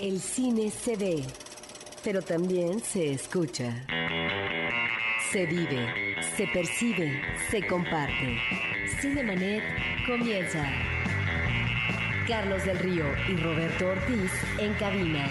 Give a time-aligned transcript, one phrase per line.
[0.00, 1.22] El cine se ve,
[2.02, 3.84] pero también se escucha.
[5.30, 8.38] Se vive, se percibe, se comparte.
[8.98, 9.62] Cinemanet
[10.06, 10.64] comienza.
[12.26, 15.28] Carlos del Río y Roberto Ortiz en cabina.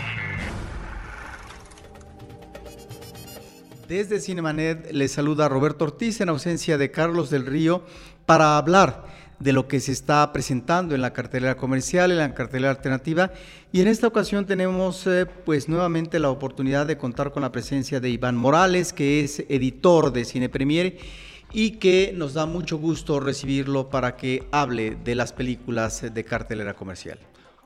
[3.88, 7.84] Desde Cinemanet les saluda Roberto Ortiz en ausencia de Carlos del Río
[8.28, 9.09] para hablar
[9.40, 13.32] de lo que se está presentando en la cartelera comercial, en la cartelera alternativa.
[13.72, 18.00] Y en esta ocasión tenemos eh, pues nuevamente la oportunidad de contar con la presencia
[18.00, 20.98] de Iván Morales, que es editor de Cine Premier
[21.52, 26.74] y que nos da mucho gusto recibirlo para que hable de las películas de cartelera
[26.74, 27.20] comercial.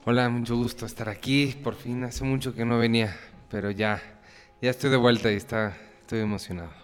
[0.05, 1.55] Hola, mucho gusto estar aquí.
[1.64, 3.17] Por fin hace mucho que no venía,
[3.50, 4.02] pero ya,
[4.62, 6.83] ya estoy de vuelta y está, estoy emocionado.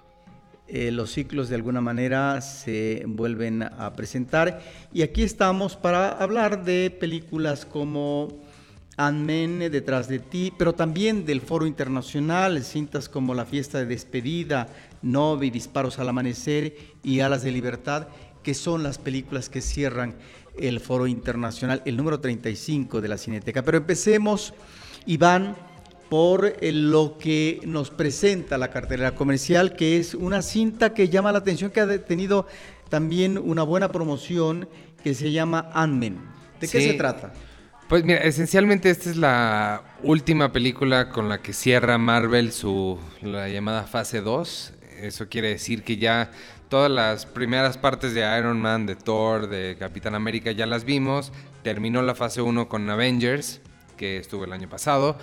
[0.71, 4.61] Eh, los ciclos de alguna manera se vuelven a presentar.
[4.93, 8.39] Y aquí estamos para hablar de películas como
[8.95, 14.67] Ant-Man, Detrás de ti, pero también del Foro Internacional, cintas como La Fiesta de Despedida,
[15.01, 18.07] Novi, Disparos al Amanecer y Alas de Libertad,
[18.43, 20.13] que son las películas que cierran
[20.55, 23.63] el Foro Internacional, el número 35 de la Cineteca.
[23.63, 24.53] Pero empecemos,
[25.07, 25.55] Iván
[26.09, 31.31] por eh, lo que nos presenta la cartelera comercial, que es una cinta que llama
[31.31, 32.47] la atención, que ha tenido
[32.89, 34.67] también una buena promoción,
[35.03, 36.17] que se llama Ant-Man.
[36.59, 37.33] ¿De qué se trata?
[37.87, 43.49] Pues mira, esencialmente esta es la última película con la que cierra Marvel su la
[43.49, 44.73] llamada fase 2.
[45.01, 46.29] Eso quiere decir que ya
[46.69, 51.31] todas las primeras partes de Iron Man, de Thor, de Capitán América ya las vimos.
[51.63, 53.61] Terminó la fase 1 con Avengers,
[53.97, 55.17] que estuvo el año pasado.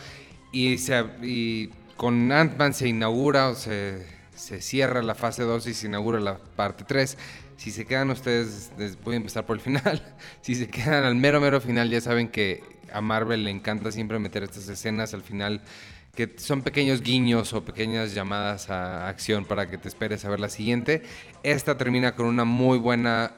[0.57, 1.69] Y, se,
[1.99, 6.85] con Ant-Man se inaugura o se, cierra la fase 2 y se inaugura la parte
[6.85, 7.19] 3.
[7.59, 8.73] Si se quedan ustedes,
[9.05, 10.03] voy a empezar por el final.
[10.41, 14.19] Si se quedan al mero, mero final, ya saben que a Marvel le encanta siempre
[14.19, 15.61] meter estas escenas al final
[16.15, 20.41] que son pequeños guiños o pequeñas llamadas a acción para que te esperes a ver
[20.41, 21.03] la siguiente.
[21.43, 23.33] Esta termina con una muy buena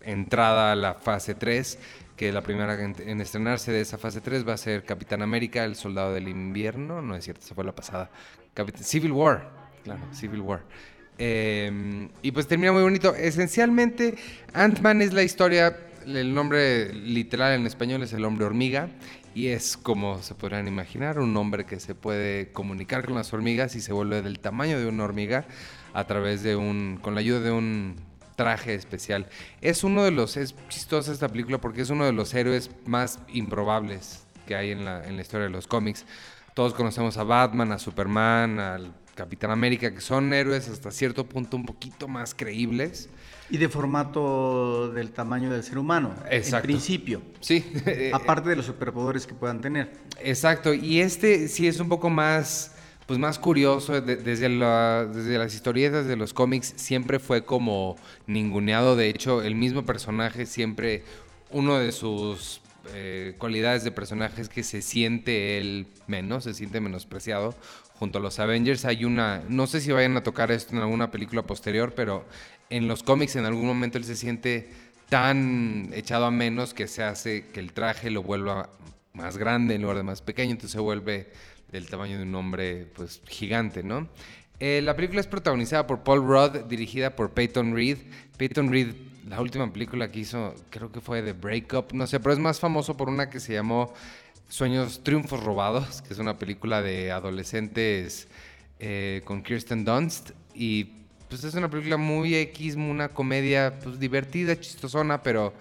[0.00, 1.78] entrada a la fase 3
[2.16, 5.74] que la primera en, estrenarse de esa fase 3 va a ser Capitán América, el
[5.74, 8.10] Soldado del Invierno, no es cierto, esa fue la pasada,
[8.80, 9.50] Civil War,
[9.82, 10.62] claro, Civil War.
[11.18, 13.14] Em, y pues termina muy bonito.
[13.14, 14.16] Esencialmente,
[14.52, 15.76] Ant-Man es la historia,
[16.06, 18.88] el nombre literal en español es el hombre hormiga,
[19.34, 23.74] y es como se podrán imaginar, un hombre que se puede comunicar con las hormigas
[23.74, 25.46] y se vuelve del tamaño de una hormiga
[25.92, 27.96] a través de un, con la ayuda de un
[28.36, 29.26] traje especial.
[29.60, 33.18] Es uno de los, es chistosa esta película porque es uno de los héroes más
[33.28, 36.04] improbables que hay en la, en la historia de los cómics.
[36.54, 41.56] Todos conocemos a Batman, a Superman, al Capitán América, que son héroes hasta cierto punto
[41.56, 43.08] un poquito más creíbles.
[43.50, 46.56] Y de formato del tamaño del ser humano, Exacto.
[46.56, 47.22] en principio.
[47.40, 47.64] Sí.
[48.12, 49.92] Aparte de los superpoderes que puedan tener.
[50.20, 52.73] Exacto, y este sí es un poco más
[53.06, 59.42] pues más curioso, desde, las historietas de los cómics siempre fue como ninguneado, de hecho
[59.42, 61.04] el mismo personaje siempre,
[61.50, 62.62] uno de sus
[62.94, 67.54] eh, cualidades de personaje es que se siente él menos, se siente menospreciado.
[67.98, 71.10] Junto a los Avengers hay una, no sé si vayan a tocar esto en alguna
[71.10, 72.24] película posterior, pero
[72.70, 74.68] en los cómics en algún momento él se siente
[75.08, 78.70] tan echado a menos que se hace que el traje lo vuelva
[79.12, 81.28] más grande en lugar de más pequeño, entonces se vuelve
[81.74, 84.08] del tamaño de un hombre pues gigante, ¿no?
[84.60, 87.98] Eh, la película es protagonizada por Paul Rudd, dirigida por Peyton Reed.
[88.36, 88.94] Peyton Reed,
[89.28, 92.60] la última película que hizo, creo que fue The Breakup, no sé, pero es más
[92.60, 93.92] famoso por una que se llamó
[94.48, 98.28] Sueños Triunfos Robados, que es una película de adolescentes
[98.78, 100.30] eh, con Kirsten Dunst.
[100.54, 100.84] Y
[101.28, 105.52] pues es una película muy X, una comedia pues divertida, chistosona, pero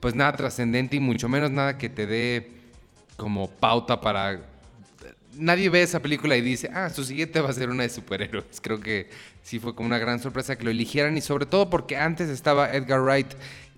[0.00, 2.50] pues nada trascendente y mucho menos nada que te dé
[3.16, 4.49] como pauta para
[5.36, 8.60] nadie ve esa película y dice, ah, su siguiente va a ser una de superhéroes.
[8.60, 9.08] Creo que
[9.42, 12.72] sí fue como una gran sorpresa que lo eligieran y sobre todo porque antes estaba
[12.72, 13.28] Edgar Wright,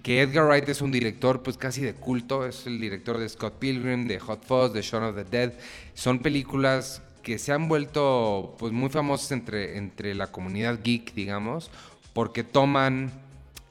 [0.03, 3.59] que Edgar Wright es un director pues casi de culto, es el director de Scott
[3.59, 5.53] Pilgrim, de Hot Fuzz, de Shaun of the Dead.
[5.95, 11.71] Son películas que se han vuelto pues muy famosas entre, entre la comunidad geek, digamos,
[12.13, 13.13] porque toman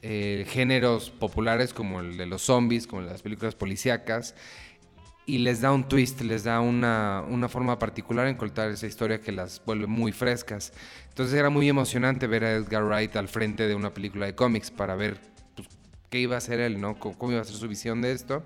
[0.03, 4.35] eh, géneros populares como el de los zombies, como las películas policíacas,
[5.25, 9.31] y les da un twist, les da una, forma particular en contar esa historia que
[9.31, 10.73] las vuelve muy frescas.
[11.09, 14.71] Entonces era muy emocionante ver a Edgar Wright al frente de una película de cómics
[14.71, 15.19] para ver
[15.56, 15.68] pues,
[16.09, 16.97] qué iba a hacer él, ¿no?
[16.97, 18.44] cómo iba a ser su visión de esto.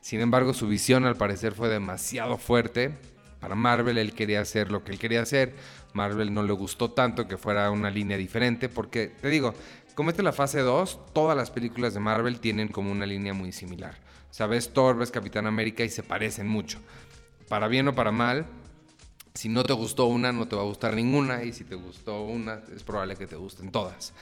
[0.00, 2.92] Sin embargo, su visión al parecer fue demasiado fuerte.
[3.40, 5.54] Para Marvel él quería hacer lo que él quería hacer.
[5.92, 9.54] Marvel no le gustó tanto que fuera una línea diferente porque, te digo,
[9.94, 13.34] como esta es la fase 2, todas las películas de Marvel tienen como una línea
[13.34, 13.96] muy similar.
[14.36, 16.78] Sea, ves Thor, Capitán América y se parecen mucho.
[17.48, 18.44] para bien o para mal,
[19.32, 22.20] si no te gustó una, no te va a gustar ninguna, y si te gustó
[22.22, 24.12] una, es probable que te gusten todas.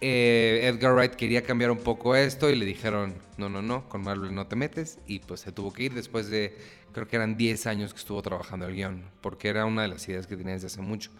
[0.00, 4.02] Eh, Edgar Wright quería cambiar un poco esto y le dijeron, no, no, no, con
[4.02, 6.56] Marvel no te metes, y pues se tuvo que ir después de,
[6.92, 10.08] creo que eran 10 años que estuvo trabajando el guion, porque era una de las
[10.08, 11.10] ideas que tenía desde hace mucho.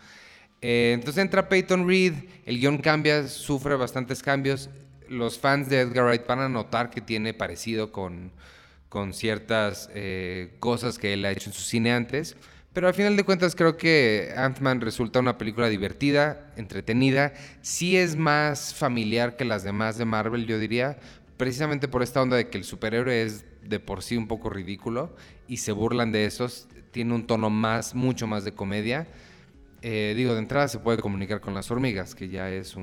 [0.63, 2.15] Eh, entonces entra Peyton Reed,
[2.47, 4.71] el guion cambia, sufre bastantes cambios.
[5.09, 8.33] Los fans de Edgar Wright van a notar que tiene parecido con,
[8.89, 12.37] con ciertas eh, cosas que él ha hecho en su cine antes.
[12.73, 17.33] Pero al final de cuentas creo que Ant-Man resulta una película divertida, entretenida.
[17.61, 20.99] Sí es más familiar que las demás de Marvel, yo diría.
[21.37, 25.15] Precisamente por esta onda de que el superhéroe es de por sí un poco ridículo
[25.49, 26.69] y se burlan de esos.
[26.91, 29.09] Tiene un tono más, mucho más de comedia.
[29.83, 32.77] Eh, digo, de entrada se puede comunicar con las hormigas, que ya es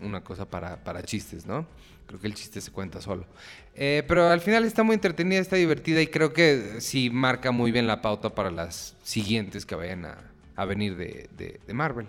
[0.00, 1.66] una cosa para, para, chistes, ¿no?
[2.06, 3.24] Creo que el chiste se cuenta solo.
[3.74, 7.72] Eh, pero al final está muy entretenida, está divertida y creo que sí marca muy
[7.72, 10.18] bien la pauta para las siguientes que vayan a,
[10.54, 12.06] a venir de, de, Marvel.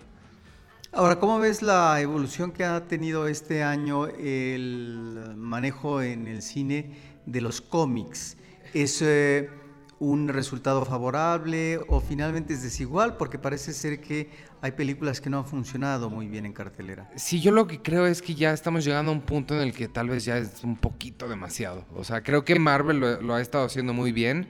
[0.92, 6.96] Ahora, ¿cómo ves la evolución que ha tenido este año el manejo en el cine
[7.26, 8.36] de los cómics?
[8.72, 9.02] ¿Es...
[9.02, 9.50] Eh,
[10.00, 13.16] un resultado favorable o finalmente es desigual?
[13.16, 14.30] Porque parece ser que
[14.60, 17.10] hay películas que no han funcionado muy bien en cartelera.
[17.16, 19.72] Sí, yo lo que creo es que ya estamos llegando a un punto en el
[19.72, 21.84] que tal vez ya es un poquito demasiado.
[21.94, 24.46] O sea, creo que Marvel lo, ha estado haciendo muy bien,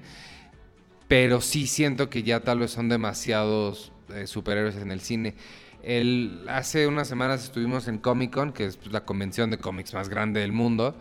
[1.09, 5.35] pero sí siento que ya tal vez son demasiados eh, superhéroes en el cine.
[5.83, 9.95] El, hace unas semanas estuvimos en Comic Con, que es pues, la convención de cómics
[9.95, 10.97] más grande del mundo,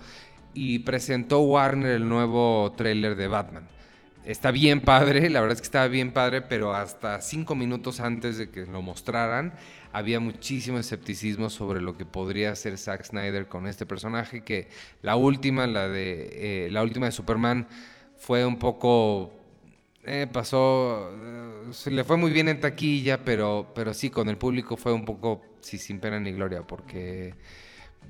[0.54, 3.68] y presentó Warner el nuevo tráiler de Batman
[4.28, 8.38] está bien padre, la verdad es que estaba bien padre, pero hasta cinco minutos antes
[8.38, 9.54] de que lo mostraran,
[9.94, 14.68] había muchísimo escepticismo sobre lo que podría hacer Zack Snyder con este personaje, que
[15.02, 17.68] la última, la de, eh, la última de Superman,
[18.18, 19.34] fue un poco...
[20.04, 24.38] Eh, pasó, eh, se le fue muy bien en taquilla, pero, pero sí, con el
[24.38, 27.34] público fue un poco, sí, sin pena ni gloria, porque,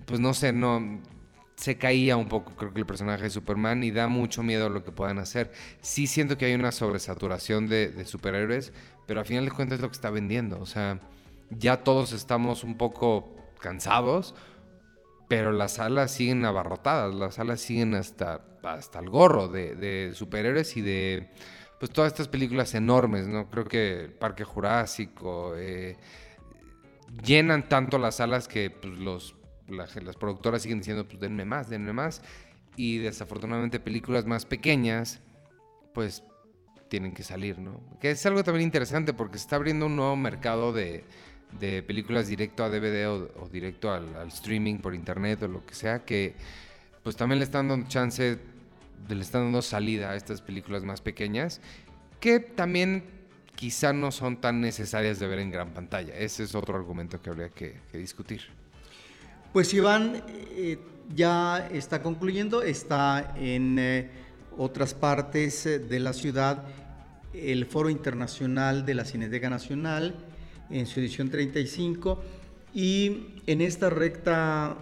[0.06, 1.02] pues no sé, no,
[1.58, 4.70] se caía un poco, creo que el personaje de Superman, y da mucho miedo a
[4.70, 5.52] lo que puedan hacer.
[5.82, 8.72] Sí siento que hay una sobresaturación de, superhéroes,
[9.08, 10.60] pero al final de cuentas es lo que está vendiendo.
[10.62, 11.00] O sea,
[11.50, 14.36] ya todos estamos un poco cansados,
[15.28, 20.82] pero las salas siguen abarrotadas, las salas siguen hasta, hasta el gorro de, superhéroes y
[20.82, 21.32] de
[21.80, 23.50] pues todas estas películas enormes, ¿no?
[23.50, 25.98] Creo que Parque Jurásico eh,
[27.24, 29.37] llenan tanto las salas que pues, los
[29.68, 32.22] las productoras siguen diciendo, pues denme más, denme más.
[32.76, 35.20] Y desafortunadamente películas más pequeñas,
[35.94, 36.24] pues
[36.90, 37.82] tienen que salir, ¿no?
[38.00, 41.04] Que es algo también interesante porque se está abriendo un nuevo mercado de,
[41.60, 46.06] de películas directo a DVD o, directo al, streaming por internet o lo que sea,
[46.06, 46.36] que
[47.04, 48.38] pues también le están dando chance,
[49.08, 51.62] le están dando salida a estas películas más pequeñas,
[52.20, 53.04] que también
[53.56, 56.14] quizá no son tan necesarias de ver en gran pantalla.
[56.16, 58.42] Ese es otro argumento que habría que discutir.
[59.54, 60.78] Pues Iván eh,
[61.16, 64.10] ya está concluyendo, está en eh,
[64.58, 66.66] otras partes eh, de la ciudad
[67.34, 70.16] el Foro Internacional de la Cineteca Nacional
[70.70, 72.22] en su edición 35
[72.74, 74.76] y en esta recta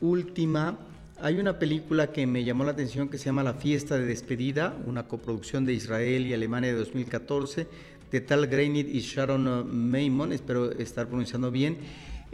[0.00, 0.78] última
[1.20, 4.76] hay una película que me llamó la atención que se llama La Fiesta de Despedida,
[4.86, 7.66] una coproducción de Israel y Alemania de 2014
[8.10, 11.78] de Tal Greinit y Sharon Maimon, espero estar pronunciando bien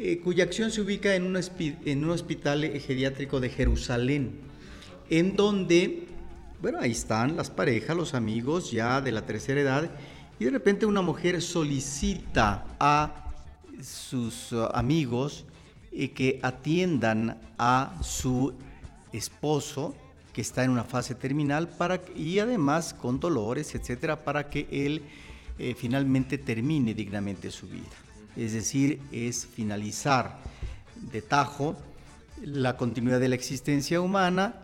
[0.01, 4.31] eh, cuya acción se ubica en un, hospital geriátrico de Jerusalén,
[5.11, 6.07] en donde,
[6.63, 9.91] bueno, ahí están las parejas, los amigos ya de la tercera edad,
[10.39, 13.33] y de repente una mujer solicita a
[13.83, 15.47] sus uh, amigos
[15.91, 18.55] eh, que atiendan a su
[19.13, 19.97] esposo
[20.33, 25.03] que está en una fase terminal para, y además con dolores, etcétera, para que él
[25.59, 28.08] eh, finalmente termine dignamente su vida
[28.39, 30.39] es decir, es finalizar
[31.11, 31.77] de tajo
[32.43, 34.55] la continuidad de la existencia humana.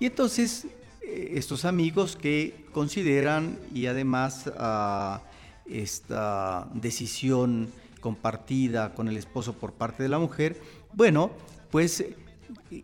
[0.00, 0.66] Y entonces
[1.00, 5.22] eh, estos amigos que consideran y además ah,
[5.64, 10.60] esta decisión compartida con el esposo por parte de la mujer,
[10.92, 11.30] bueno,
[11.70, 12.04] pues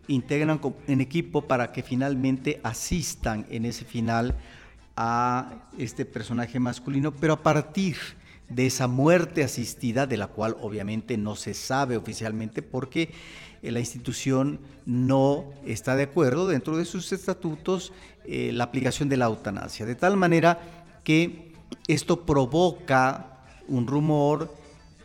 [0.07, 4.35] integran en equipo para que finalmente asistan en ese final
[4.95, 7.97] a este personaje masculino, pero a partir
[8.53, 13.11] de esa muerte asistida, de la cual obviamente no se sabe oficialmente porque
[13.61, 17.93] eh, la institución no está de acuerdo dentro de sus estatutos
[18.25, 19.85] eh, la aplicación de la eutanasia.
[19.85, 20.59] De tal manera
[21.03, 21.53] que
[21.87, 24.53] esto provoca un rumor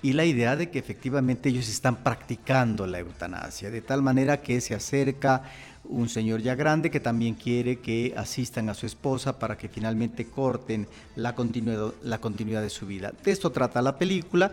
[0.03, 4.61] y la idea de que efectivamente ellos están practicando la eutanasia, de tal manera que
[4.61, 5.43] se acerca
[5.89, 10.27] un señor ya grande que también quiere que asistan a su esposa para que finalmente
[10.27, 13.13] corten la continuidad, la continuidad de su vida.
[13.25, 14.53] De esto trata la película.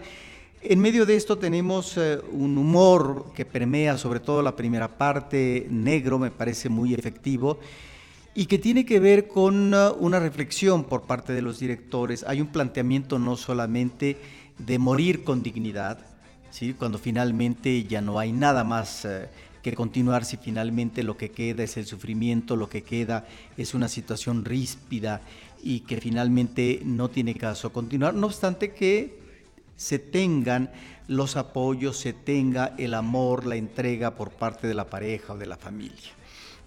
[0.62, 5.68] En medio de esto tenemos eh, un humor que permea sobre todo la primera parte,
[5.70, 7.60] negro, me parece muy efectivo,
[8.34, 12.24] y que tiene que ver con uh, una reflexión por parte de los directores.
[12.28, 14.18] Hay un planteamiento no solamente
[14.58, 16.00] de morir con dignidad,
[16.50, 16.74] ¿sí?
[16.74, 19.28] cuando finalmente ya no hay nada más uh,
[19.64, 23.88] que continuar, si finalmente lo que queda es el sufrimiento, lo que queda es una
[23.88, 25.22] situación ríspida
[25.64, 29.24] y que finalmente no tiene caso continuar, no obstante que
[29.78, 30.70] se tengan
[31.08, 35.46] los apoyos, se tenga el amor, la entrega por parte de la pareja o de
[35.46, 36.12] la familia.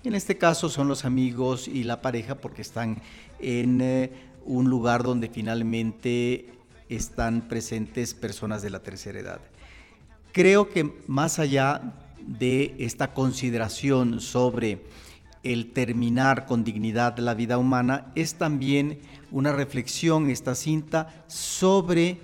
[0.03, 3.03] En este caso son los amigos y la pareja porque están
[3.41, 4.11] en eh,
[4.45, 6.51] un lugar donde finalmente
[6.89, 9.41] están presentes personas de la tercera edad.
[10.33, 11.95] Creo que más allá
[12.27, 14.81] de esta consideración sobre
[15.43, 18.99] el terminar con dignidad la vida humana, es también
[19.31, 22.19] una reflexión, esta cinta, sobre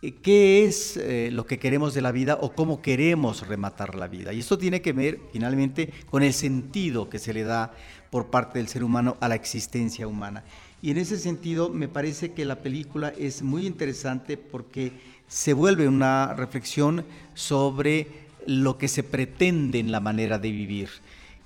[0.00, 4.06] eh, qué es eh, lo que queremos de la vida o cómo queremos rematar la
[4.06, 4.32] vida.
[4.32, 7.72] Y esto tiene que ver finalmente con el sentido que se le da
[8.10, 10.44] por parte del ser humano a la existencia humana.
[10.80, 14.92] Y en ese sentido me parece que la película es muy interesante porque
[15.26, 20.88] se vuelve una reflexión sobre lo que se pretende en la manera de vivir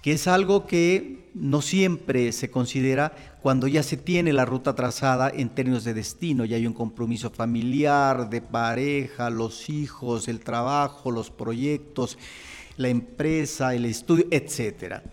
[0.03, 5.31] que es algo que no siempre se considera cuando ya se tiene la ruta trazada
[5.31, 11.13] en términos de destino, ya hay un compromiso familiar, de pareja, los hijos, el trabajo,
[11.13, 12.19] los proyectos,
[12.77, 15.05] la empresa, el estudio, etcétera.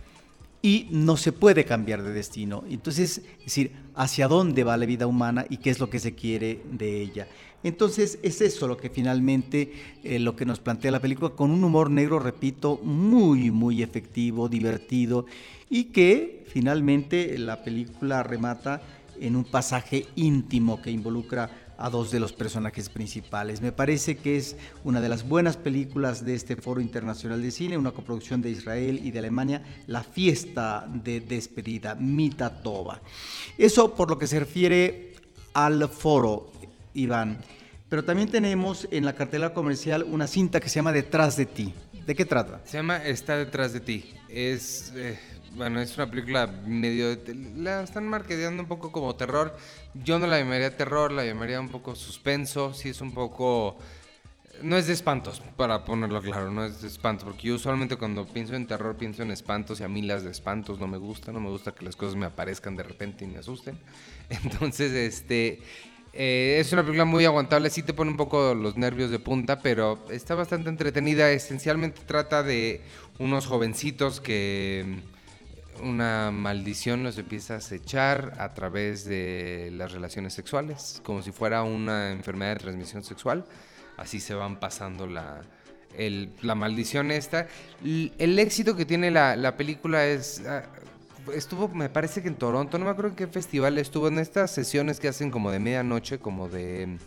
[0.62, 2.64] Y no se puede cambiar de destino.
[2.70, 6.16] Entonces, es decir, hacia dónde va la vida humana y qué es lo que se
[6.16, 7.28] quiere de ella.
[7.64, 9.74] Entonces es eso lo que finalmente
[10.04, 14.48] eh, lo que nos plantea la película con un humor negro, repito, muy muy efectivo,
[14.48, 15.26] divertido
[15.70, 18.82] y que finalmente la película remata
[19.20, 21.50] en un pasaje íntimo que involucra
[21.80, 23.62] a dos de los personajes principales.
[23.62, 27.78] Me parece que es una de las buenas películas de este Foro Internacional de Cine,
[27.78, 33.02] una coproducción de Israel y de Alemania, La fiesta de despedida, Mitatova.
[33.58, 35.14] Eso por lo que se refiere
[35.54, 36.52] al foro
[36.94, 37.40] Iván.
[37.90, 41.74] Pero también tenemos en la cartela comercial una cinta que se llama Detrás de ti.
[42.06, 42.62] ¿De qué trata?
[42.66, 44.14] Se llama Está detrás de ti.
[44.30, 45.18] Es, eh,
[45.56, 47.18] bueno, es una película medio...
[47.58, 49.58] La están marketeando un poco como terror.
[49.94, 52.74] Yo no la llamaría terror, la llamaría un poco suspenso.
[52.74, 53.78] Sí es un poco...
[54.62, 58.26] No es de espantos, para ponerlo claro, no es de espantos, porque yo usualmente cuando
[58.26, 61.36] pienso en terror pienso en espantos y a mí las de espantos no me gustan,
[61.36, 63.80] no me gusta que las cosas me aparezcan de repente y me asusten.
[64.30, 65.62] Entonces, este,
[66.14, 69.60] eh, es una película muy aguantable, sí te pone un poco los nervios de punta,
[69.60, 71.32] pero está bastante entretenida.
[71.32, 72.82] Esencialmente trata de
[73.20, 75.02] unos jovencitos que
[75.82, 81.64] una maldición los empieza a acechar a través de las relaciones sexuales, como si fuera
[81.64, 83.46] una enfermedad de transmisión sexual.
[83.98, 85.42] Así se van pasando la,
[86.42, 87.48] la maldición esta.
[87.84, 90.64] El, éxito que tiene la, la película es ah,
[91.32, 94.52] estuvo, me parece que en Toronto, no me acuerdo en qué festival estuvo, en estas
[94.52, 96.98] sesiones que hacen como de medianoche, como de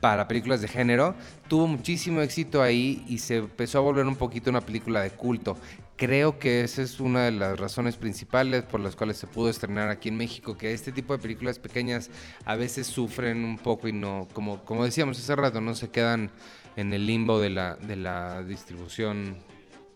[0.00, 1.14] para películas de género,
[1.48, 5.56] tuvo muchísimo éxito ahí y se empezó a volver un poquito una película de culto.
[5.96, 9.90] Creo que esa es una de las razones principales por las cuales se pudo estrenar
[9.90, 12.10] aquí en México, que este tipo de películas pequeñas
[12.46, 16.30] a veces sufren un poco y no, como, como decíamos hace rato, no se quedan
[16.76, 19.36] en el limbo de la, de la distribución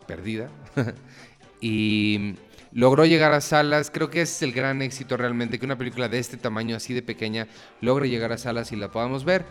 [0.05, 0.49] perdida.
[1.59, 2.35] y
[2.75, 3.89] logró llegar a salas.
[3.89, 7.01] Creo que es el gran éxito realmente, que una película de este tamaño, así de
[7.01, 7.47] pequeña,
[7.81, 9.45] logre llegar a salas y la podamos ver.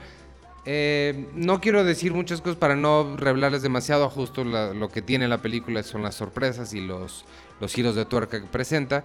[0.66, 5.42] Eh, no quiero decir muchas cosas para no revelarles demasiado, justo lo que tiene la
[5.42, 7.24] película son las sorpresas y los,
[7.60, 9.04] los giros de tuerca que presenta.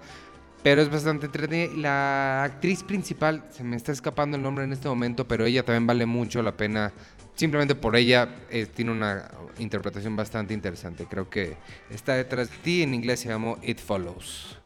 [0.62, 1.72] Pero es bastante entretenida.
[1.78, 5.88] La actriz principal, se me está escapando el nombre en este momento, pero ella también
[5.88, 6.92] vale mucho la pena
[7.40, 11.06] simplemente por ella eh, tiene una interpretación bastante interesante.
[11.10, 11.56] Creo que
[11.90, 14.58] está detrás de ti, en inglés se llamó It Follows.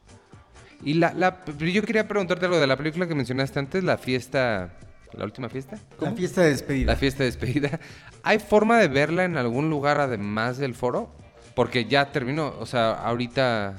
[0.83, 4.73] Y la, la, yo quería preguntarte algo de la película que mencionaste antes, la fiesta,
[5.13, 5.77] la última fiesta.
[5.99, 6.91] La fiesta de despedida.
[6.91, 7.79] La fiesta de despedida.
[8.23, 11.11] ¿Hay forma de verla en algún lugar además del foro?
[11.55, 13.77] Porque ya terminó, o sea, ahorita...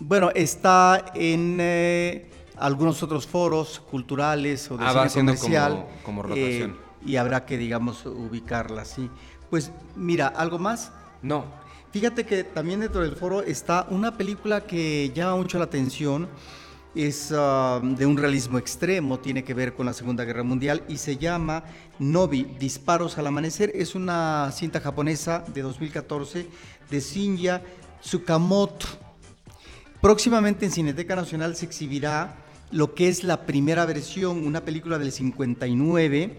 [0.00, 5.86] Bueno, está en eh, algunos otros foros culturales o de ah, cine comercial.
[6.02, 6.72] Como, rotación.
[6.72, 9.10] Eh, y habrá que, digamos, ubicarla así.
[9.50, 10.92] Pues mira, ¿algo más?
[11.22, 11.44] No.
[11.92, 16.28] Fíjate que también dentro del foro está una película que llama mucho la atención,
[16.94, 20.98] es ah, de un realismo extremo, tiene que ver con la Segunda Guerra Mundial y
[20.98, 21.64] se llama
[21.98, 23.72] Novi, Disparos al Amanecer.
[23.74, 26.46] Es una cinta japonesa de 2014
[26.90, 27.62] de Shinya
[28.00, 28.86] Tsukamoto.
[30.00, 32.36] Próximamente en Cineteca Nacional se exhibirá
[32.70, 36.38] lo que es la primera versión, una película del 59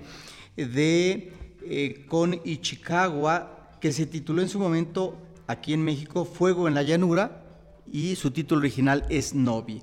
[0.56, 1.34] de
[1.66, 5.18] eh, con Ichikawa, que se tituló en su momento
[5.48, 7.44] aquí en México Fuego en la Llanura
[7.92, 9.82] y su título original es Novi.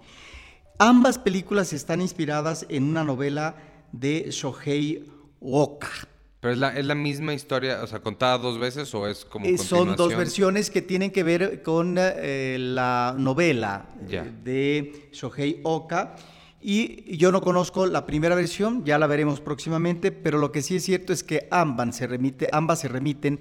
[0.79, 3.57] Ambas películas están inspiradas en una novela
[3.93, 5.11] de Shohei
[5.41, 5.89] Oka.
[6.41, 9.45] ¿Pero es la, es la misma historia, o sea, contada dos veces o es como
[9.45, 13.89] eh, Son dos versiones que tienen que ver con eh, la novela
[14.43, 16.17] de Shohei Oka.
[16.63, 20.77] Y yo no conozco la primera versión, ya la veremos próximamente, pero lo que sí
[20.77, 23.41] es cierto es que ambas se, remiten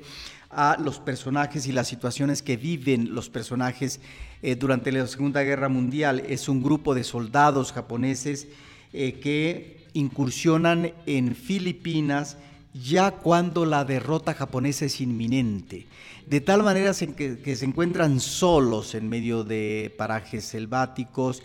[0.49, 3.99] a los personajes y las situaciones que viven los personajes
[4.41, 6.23] eh, durante la Segunda Guerra Mundial.
[6.29, 8.47] Es un grupo de soldados japoneses
[8.93, 12.37] eh, que incursionan en Filipinas
[12.73, 15.87] ya cuando la derrota japonesa es inminente,
[16.27, 21.41] de tal manera que se encuentran solos en medio de parajes selváticos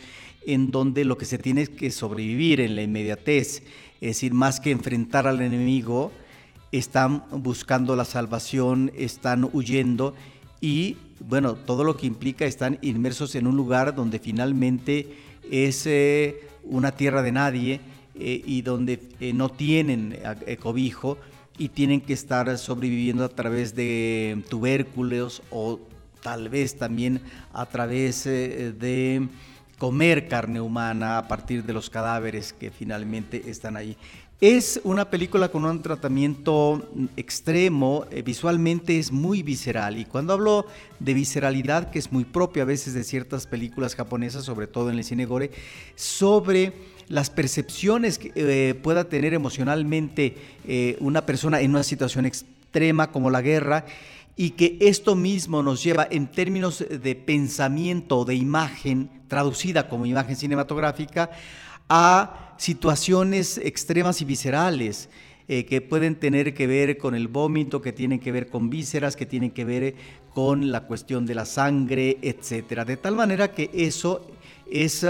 [0.46, 3.62] en donde lo que se tiene es que sobrevivir en la inmediatez,
[4.00, 6.12] es decir, más que enfrentar al enemigo,
[6.72, 10.14] están buscando la salvación, están huyendo
[10.60, 15.16] y, bueno, todo lo que implica están inmersos en un lugar donde finalmente
[15.50, 17.80] es eh, una tierra de nadie
[18.14, 20.18] eh, y donde eh, no tienen
[20.60, 21.18] cobijo
[21.58, 25.80] y tienen que estar sobreviviendo a través de tubérculos o
[26.22, 27.20] tal vez también
[27.52, 29.28] a través de
[29.84, 33.98] comer carne humana a partir de los cadáveres que finalmente están ahí.
[34.40, 36.88] Es una película con un tratamiento
[37.18, 40.64] extremo, eh, visualmente es muy visceral y cuando hablo
[41.00, 44.96] de visceralidad, que es muy propia a veces de ciertas películas japonesas, sobre todo en
[44.96, 45.50] el cine gore,
[45.96, 46.72] sobre
[47.08, 50.34] las percepciones que eh, pueda tener emocionalmente
[50.66, 53.84] eh, una persona en una situación extrema como la guerra
[54.36, 60.06] y que esto mismo nos lleva en términos de pensamiento o de imagen, traducida como
[60.06, 61.30] imagen cinematográfica,
[61.88, 65.08] a situaciones extremas y viscerales.
[65.46, 69.14] Eh, que pueden tener que ver con el vómito, que tienen que ver con vísceras,
[69.14, 69.94] que tienen que ver
[70.32, 72.86] con la cuestión de la sangre, etcétera.
[72.86, 74.26] De tal manera que eso
[74.70, 75.06] es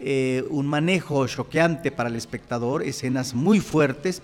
[0.00, 4.22] eh, un manejo choqueante para el espectador, escenas muy fuertes,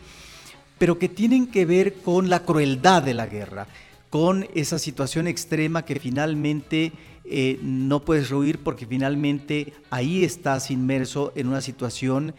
[0.78, 3.68] pero que tienen que ver con la crueldad de la guerra
[4.12, 6.92] con esa situación extrema que finalmente
[7.24, 12.34] eh, no puedes huir porque finalmente ahí estás inmerso en una situación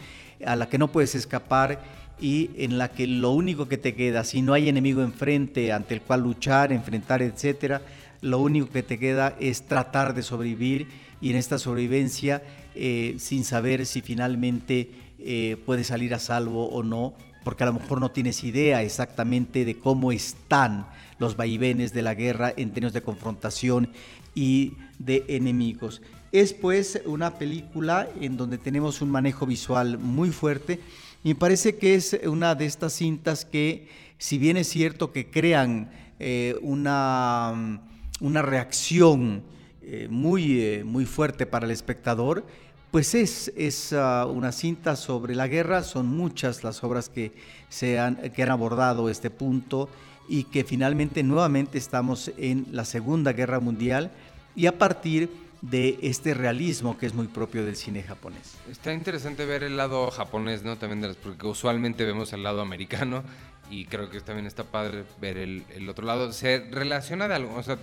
[0.46, 1.82] a la que no puedes escapar
[2.20, 5.94] y en la que lo único que te queda, si no hay enemigo enfrente ante
[5.94, 7.82] el cual luchar, enfrentar, etcétera,
[8.20, 10.86] lo único que te queda es tratar de sobrevivir
[11.20, 12.44] y en esta sobrevivencia
[12.76, 17.72] eh, sin saber si finalmente eh, puedes salir a salvo o no, porque a lo
[17.72, 20.86] mejor no tienes idea exactamente de cómo están
[21.18, 23.90] los vaivenes de la guerra en términos de confrontación
[24.34, 26.02] y de enemigos.
[26.32, 30.80] Es pues una película en donde tenemos un manejo visual muy fuerte
[31.24, 35.90] me parece que es una de estas cintas que, si bien es cierto que crean
[36.20, 37.80] eh, una,
[38.20, 39.42] una reacción
[39.80, 42.44] eh, muy, eh, muy fuerte para el espectador,
[42.90, 47.32] pues es, es ah, una cinta sobre la guerra, son muchas las obras que,
[47.70, 49.88] se han, que han abordado este punto
[50.28, 54.10] y que finalmente nuevamente estamos en la Segunda Guerra Mundial
[54.56, 55.30] y a partir
[55.70, 58.56] de este realismo que es muy propio del cine japonés.
[58.70, 60.76] Está interesante ver el lado japonés, ¿no?
[60.76, 63.22] También de las, porque usualmente vemos el lado americano
[63.70, 66.32] y creo que también está padre ver el, el otro lado.
[66.32, 67.54] ¿Se relaciona de algo?
[67.54, 67.78] O sea,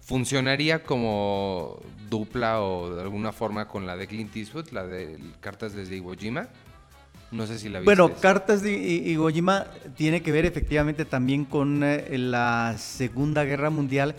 [0.00, 5.72] ¿funcionaría como dupla o de alguna forma con la de Clint Eastwood, la de Cartas
[5.72, 6.48] desde Iwo Jima?
[7.30, 7.84] No sé si la viste.
[7.84, 9.66] Bueno, Cartas de Iwo Jima
[9.96, 14.16] tiene que ver efectivamente también con eh, la Segunda Guerra Mundial,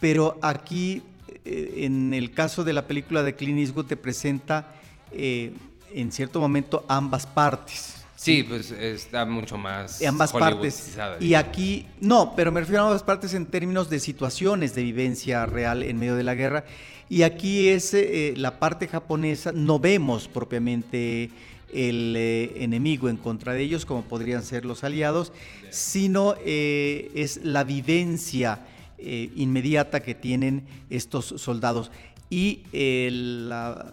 [0.00, 1.02] pero aquí,
[1.44, 4.72] eh, en el caso de la película de Clint Eastwood, te presenta
[5.12, 5.52] eh,
[5.92, 7.92] en cierto momento ambas partes.
[8.16, 10.02] Sí, pues está mucho más.
[10.02, 10.96] Ambas partes.
[11.20, 15.44] Y aquí, no, pero me refiero a ambas partes en términos de situaciones de vivencia
[15.44, 16.64] real en medio de la guerra.
[17.10, 17.94] Y aquí es
[18.36, 21.30] la parte japonesa, no vemos propiamente
[21.72, 25.32] el eh, enemigo en contra de ellos, como podrían ser los aliados,
[25.70, 28.60] sino eh, es la vivencia
[28.98, 31.90] eh, inmediata que tienen estos soldados.
[32.30, 33.92] Y la,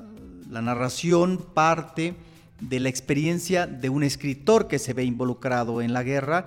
[0.50, 2.14] narración parte
[2.60, 6.46] de la experiencia de un escritor que se ve involucrado en la guerra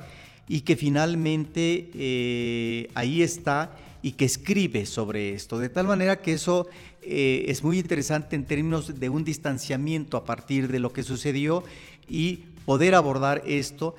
[0.48, 3.72] y que finalmente ahí está
[4.06, 6.68] y que escribe sobre esto, de tal manera que eso
[7.02, 11.64] eh, es muy interesante en términos de un distanciamiento a partir de lo que sucedió
[12.08, 13.96] y poder abordar esto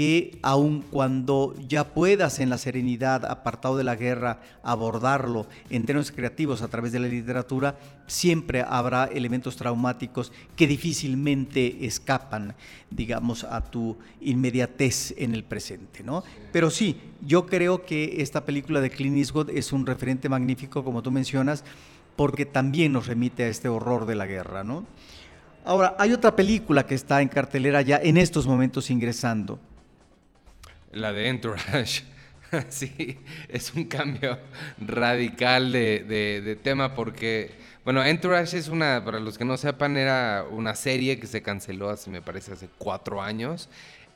[0.00, 6.10] que aun cuando ya puedas en la serenidad, apartado de la guerra, abordarlo en términos
[6.10, 12.54] creativos a través de la literatura, siempre habrá elementos traumáticos que difícilmente escapan,
[12.90, 16.24] digamos, a tu inmediatez en el presente, ¿no?
[16.50, 21.02] Pero sí, yo creo que esta película de Clint Eastwood es un referente magnífico, como
[21.02, 21.62] tú mencionas,
[22.16, 24.86] porque también nos remite a este horror de la guerra, ¿no?
[25.62, 29.60] Ahora, hay otra película que está en cartelera ya en estos momentos ingresando,
[30.92, 32.02] la de Entourage.
[32.68, 34.38] sí, es un cambio
[34.78, 37.50] radical de, tema porque,
[37.84, 41.90] bueno, Entourage es una, para los que no sepan, era una serie que se canceló
[41.90, 43.68] hace, me parece, hace cuatro años.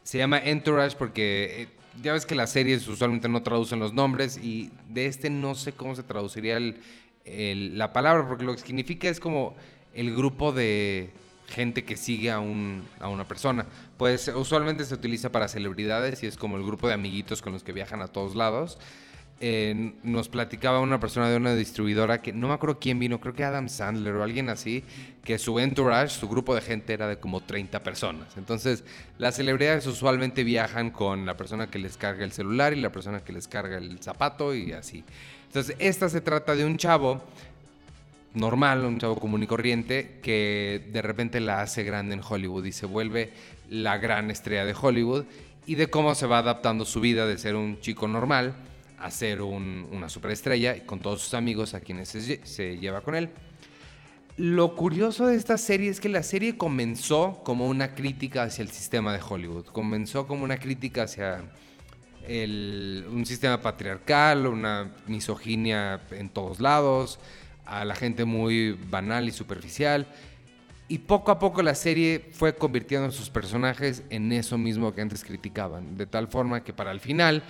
[0.02, 1.68] Se llama Entourage porque eh,
[2.02, 5.72] ya ves que las series usualmente no traducen los nombres y de este no sé
[5.72, 6.58] cómo se traduciría
[7.24, 9.54] la palabra porque lo que significa es como
[9.94, 11.10] el grupo de
[11.48, 13.66] gente que sigue a, un, a una persona.
[13.96, 17.62] Pues usualmente se utiliza para celebridades y es como el grupo de amiguitos con los
[17.62, 18.78] que viajan a todos lados.
[20.02, 23.44] nos platicaba una persona de una distribuidora que no me acuerdo quién vino, creo que
[23.44, 24.84] Adam Sandler o alguien así,
[25.22, 28.36] que su entourage, su grupo de gente era de como 30 personas.
[28.36, 28.84] Entonces,
[29.18, 33.22] las celebridades usualmente viajan con la persona que les carga el celular y la persona
[33.22, 35.04] que les carga el zapato y así.
[35.46, 37.22] Entonces, esta se trata de un chavo
[38.34, 42.72] normal, un chavo común y corriente, que de repente la hace grande en Hollywood y
[42.72, 43.32] se vuelve
[43.70, 45.24] la gran estrella de Hollywood
[45.66, 48.54] y de cómo se va adaptando su vida de ser un chico normal
[48.98, 53.28] a ser una superestrella con todos sus amigos a quienes se, lleva con él.
[54.36, 58.70] Lo curioso de esta serie es que la serie comenzó como una crítica hacia el
[58.70, 61.44] sistema de Hollywood, comenzó como una crítica hacia
[62.26, 67.20] un sistema patriarcal, una misoginia en todos lados,
[67.66, 70.06] a la gente muy banal y superficial.
[70.86, 75.00] Y poco a poco la serie fue convirtiendo a sus personajes en eso mismo que
[75.00, 75.96] antes criticaban.
[75.96, 77.42] De tal forma que para el final,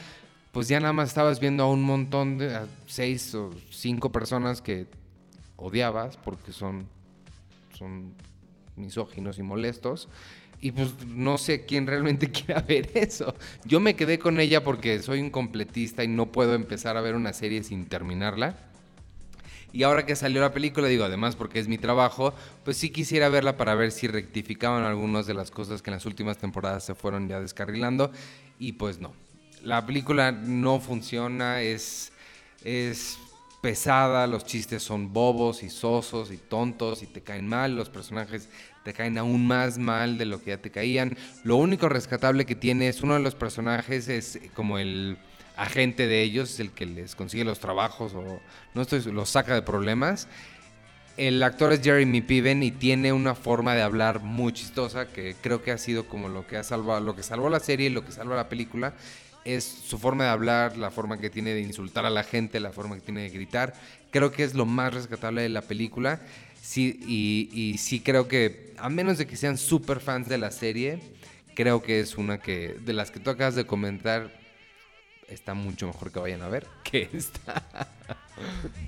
[0.53, 4.87] pues ya nada más estabas viendo a un montón de seis o cinco personas que
[5.57, 6.87] odiabas porque son,
[7.77, 8.15] son
[8.77, 10.09] misóginos y molestos.
[10.61, 13.35] Y pues no sé quién realmente quiera ver eso.
[13.65, 17.17] Yo me quedé con ella porque soy un completista y no puedo empezar a ver
[17.17, 18.57] una serie sin terminarla.
[19.75, 22.33] Y ahora que salió la película, digo, además porque es mi trabajo,
[22.65, 26.07] pues sí quisiera verla para ver si rectificaban algunas de las cosas que en las
[26.07, 28.13] últimas temporadas se fueron ya descarrilando.
[28.61, 29.13] Y pues no.
[29.65, 32.13] La película no funciona, es,
[32.63, 33.19] es
[33.63, 38.49] pesada, los chistes son bobos y sosos y tontos y te caen mal, los personajes
[38.85, 41.17] te caen aún más mal de lo que ya te caían.
[41.43, 45.19] Lo único rescatable que tiene es uno de los personajes, es como el
[45.57, 48.41] agente de ellos, es el que les consigue los trabajos o
[48.75, 50.29] no estoy, los saca de problemas.
[51.17, 55.63] El actor es Jeremy Piven y tiene una forma de hablar muy chistosa que creo
[55.63, 58.05] que ha sido como lo que ha salvado, lo que salvó la serie y lo
[58.05, 58.95] que salva la película
[59.45, 62.73] es su forma de hablar, la forma que tiene de insultar a la gente, la
[62.73, 63.75] forma que tiene de gritar.
[64.11, 66.21] Creo que es lo más rescatable de la película.
[66.61, 70.51] Sí, y, y sí creo que, a menos de que sean súper fans de la
[70.51, 70.99] serie,
[71.55, 74.33] creo que es una que, de las que tú acabas de comentar,
[75.29, 77.65] está mucho mejor que vayan a ver que esta.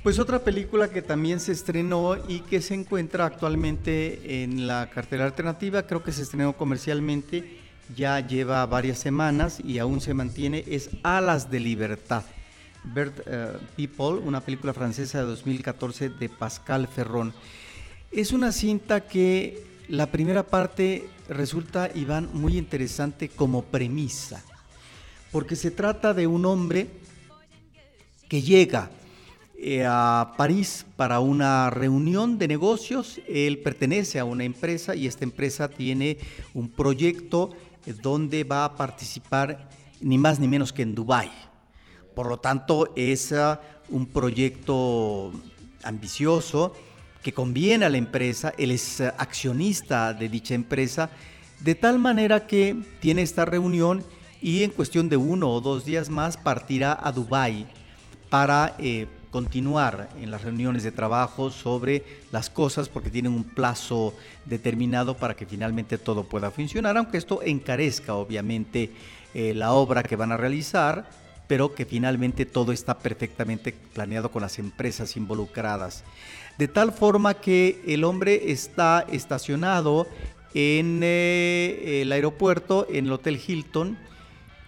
[0.03, 5.25] Pues otra película que también se estrenó y que se encuentra actualmente en la cartera
[5.25, 7.61] alternativa, creo que se estrenó comercialmente,
[7.95, 12.25] ya lleva varias semanas y aún se mantiene, es Alas de Libertad.
[12.83, 17.33] Bird eh, People, una película francesa de 2014 de Pascal Ferrón.
[18.11, 24.43] Es una cinta que la primera parte resulta, Iván, muy interesante como premisa
[25.33, 26.89] porque se trata de un hombre
[28.29, 28.91] que llega
[29.59, 33.21] eh, a París para una reunión de negocios.
[33.27, 36.19] Él pertenece a una empresa y esta empresa tiene
[36.53, 37.51] un proyecto
[37.87, 39.69] eh, donde va a participar
[40.01, 41.31] ni más ni menos que en Dubái.
[42.15, 45.33] Por lo tanto, es ah, un proyecto
[45.83, 46.75] ambicioso
[47.23, 48.53] que conviene a la empresa.
[48.59, 51.11] Él es ah, accionista de dicha empresa,
[51.61, 54.05] de tal manera que tiene esta reunión
[54.47, 57.67] y en cuestión de uno o dos días más partirá a Dubái
[58.31, 64.15] para eh, continuar en las reuniones de trabajo sobre las cosas porque tienen un plazo
[64.45, 68.93] determinado para que finalmente todo pueda funcionar, aunque esto encarezca obviamente
[69.35, 71.11] eh, la obra que van a realizar,
[71.49, 76.05] pero que finalmente todo está perfectamente planeado con las empresas involucradas.
[76.57, 80.07] De tal forma que el hombre está estacionado
[80.55, 83.99] en eh, el aeropuerto, en el Hotel Hilton,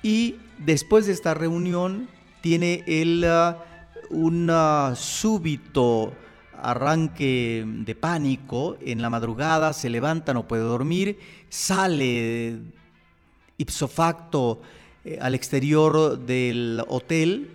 [0.02, 2.08] y después de esta reunión
[2.40, 3.64] tiene él ah,
[4.10, 6.12] un ah, súbito
[6.60, 12.58] arranque de pánico en la madrugada, se levanta, no puede dormir, sale
[13.56, 14.60] ipso facto
[15.04, 17.50] eh, al exterior del hotel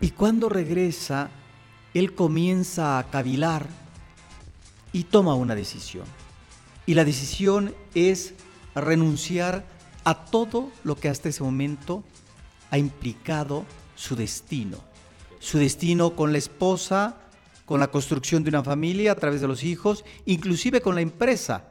[0.00, 1.30] y cuando regresa,
[1.94, 3.66] él comienza a cavilar
[4.92, 6.06] y toma una decisión.
[6.86, 8.34] Y la decisión es
[8.74, 9.64] renunciar
[10.04, 12.04] a todo lo que hasta ese momento
[12.70, 14.78] ha implicado su destino.
[15.38, 17.16] Su destino con la esposa,
[17.64, 21.64] con la construcción de una familia a través de los hijos, inclusive con la empresa,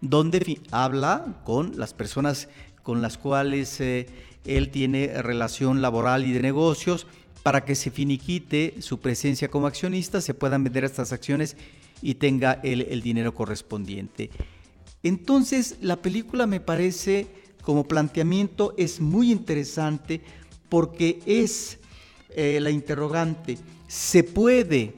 [0.00, 2.48] donde habla con las personas
[2.82, 4.06] con las cuales eh,
[4.44, 7.06] él tiene relación laboral y de negocios
[7.42, 11.56] para que se finiquite su presencia como accionista, se puedan vender estas acciones
[12.00, 14.30] y tenga el, el dinero correspondiente.
[15.02, 20.20] Entonces, la película me parece como planteamiento es muy interesante
[20.68, 21.78] porque es
[22.30, 24.94] eh, la interrogante, ¿se puede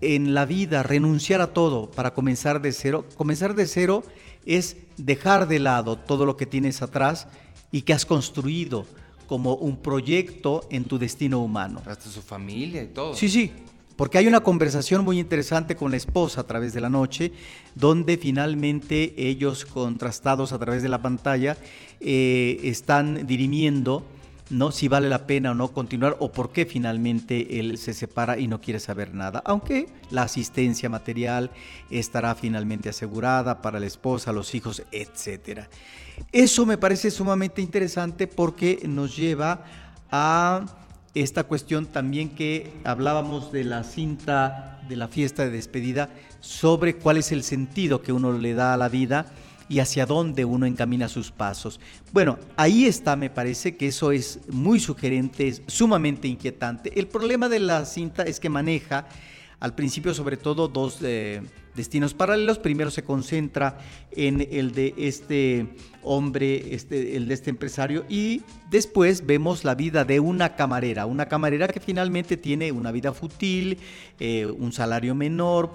[0.00, 3.04] en la vida renunciar a todo para comenzar de cero?
[3.16, 4.02] Comenzar de cero
[4.46, 7.28] es dejar de lado todo lo que tienes atrás
[7.70, 8.86] y que has construido
[9.26, 11.82] como un proyecto en tu destino humano.
[11.86, 13.14] Hasta su familia y todo.
[13.14, 13.52] Sí, sí,
[13.96, 17.32] porque hay una conversación muy interesante con la esposa a través de la noche,
[17.74, 21.56] donde finalmente ellos, contrastados a través de la pantalla,
[22.00, 24.04] eh, están dirimiendo
[24.50, 24.70] ¿no?
[24.70, 28.48] si vale la pena o no continuar o por qué finalmente él se separa y
[28.48, 31.50] no quiere saber nada, aunque la asistencia material
[31.90, 35.62] estará finalmente asegurada para la esposa, los hijos, etc.
[36.30, 39.64] Eso me parece sumamente interesante porque nos lleva
[40.10, 40.66] a
[41.14, 46.08] esta cuestión también que hablábamos de la cinta de la fiesta de despedida
[46.40, 49.26] sobre cuál es el sentido que uno le da a la vida
[49.68, 51.80] y hacia dónde uno encamina sus pasos.
[52.12, 56.98] Bueno, ahí está, me parece que eso es muy sugerente, es sumamente inquietante.
[56.98, 59.06] El problema de la cinta es que maneja
[59.62, 61.40] al principio sobre todo dos eh,
[61.76, 62.58] destinos paralelos.
[62.58, 63.78] Primero se concentra
[64.10, 65.68] en el de este
[66.02, 71.26] hombre, este, el de este empresario, y después vemos la vida de una camarera, una
[71.26, 73.78] camarera que finalmente tiene una vida fútil,
[74.18, 75.70] eh, un salario menor,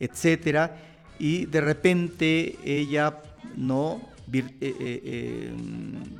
[0.00, 0.74] etcétera,
[1.18, 3.18] y de repente ella
[3.54, 4.00] no
[4.32, 5.52] eh,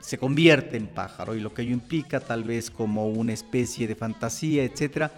[0.02, 3.94] se convierte en pájaro y lo que ello implica tal vez como una especie de
[3.94, 5.12] fantasía, etcétera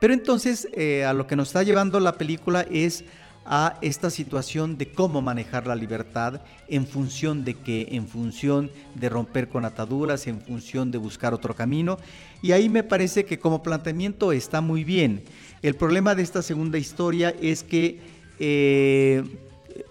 [0.00, 3.04] pero entonces eh, a lo que nos está llevando la película es
[3.46, 9.08] a esta situación de cómo manejar la libertad en función de qué, en función de
[9.08, 11.96] romper con ataduras, en función de buscar otro camino.
[12.42, 15.22] Y ahí me parece que como planteamiento está muy bien.
[15.62, 18.00] El problema de esta segunda historia es que
[18.40, 19.22] eh,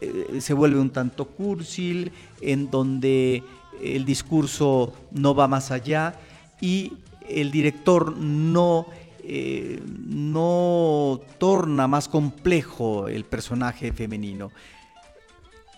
[0.01, 3.41] eh, se vuelve un tanto cursil, en donde
[3.81, 6.15] el discurso no va más allá
[6.59, 6.93] y
[7.27, 8.85] el director no
[9.27, 14.51] eh, no torna más complejo el personaje femenino.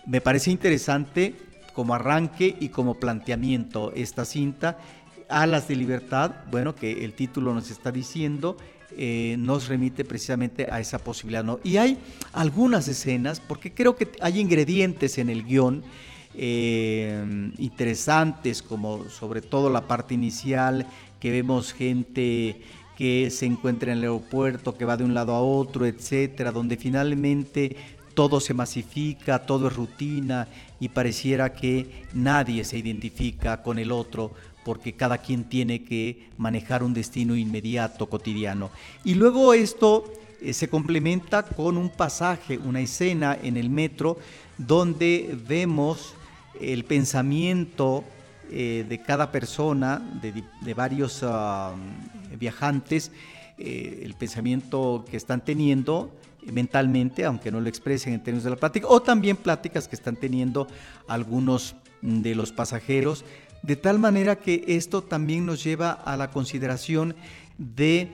[0.06, 1.34] Me parece interesante
[1.72, 4.78] como arranque y como planteamiento esta cinta.
[5.28, 8.56] Alas de Libertad, bueno, que el título nos está diciendo,
[8.96, 11.44] eh, nos remite precisamente a esa posibilidad.
[11.62, 11.98] Y hay
[12.32, 15.82] algunas escenas, porque creo que hay ingredientes en el guion
[16.34, 20.86] eh, interesantes, como sobre todo la parte inicial,
[21.20, 22.62] que vemos gente
[22.98, 26.76] que se encuentra en el aeropuerto, que va de un lado a otro, etcétera, donde
[26.76, 27.76] finalmente
[28.12, 30.48] todo se masifica, todo es rutina
[30.80, 34.32] y pareciera que nadie se identifica con el otro
[34.64, 38.72] porque cada quien tiene que manejar un destino inmediato, cotidiano.
[39.04, 44.18] Y luego esto eh, se complementa con un pasaje, una escena en el metro
[44.56, 46.14] donde vemos
[46.60, 48.02] el pensamiento
[48.50, 51.74] eh, de cada persona, de, varios ah,
[52.38, 53.10] viajantes,
[53.58, 56.14] eh, el pensamiento que están teniendo
[56.52, 60.16] mentalmente, aunque no lo expresen en términos de la plática, o también pláticas que están
[60.16, 60.66] teniendo
[61.08, 63.24] algunos de los pasajeros,
[63.62, 67.16] de tal manera que esto también nos lleva a la consideración
[67.58, 68.08] de